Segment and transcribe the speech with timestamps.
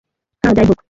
[0.43, 0.77] হ্যাঁ, যাই হোক।